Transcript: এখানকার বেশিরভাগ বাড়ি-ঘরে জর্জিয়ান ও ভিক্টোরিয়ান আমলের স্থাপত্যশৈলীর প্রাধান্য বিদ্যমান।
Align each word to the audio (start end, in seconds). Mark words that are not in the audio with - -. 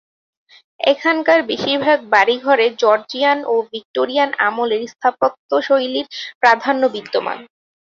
এখানকার 0.83 1.39
বেশিরভাগ 1.49 1.99
বাড়ি-ঘরে 2.13 2.65
জর্জিয়ান 2.81 3.39
ও 3.45 3.63
ভিক্টোরিয়ান 3.71 4.29
আমলের 4.47 4.81
স্থাপত্যশৈলীর 4.93 6.07
প্রাধান্য 6.41 6.83
বিদ্যমান। 6.95 7.37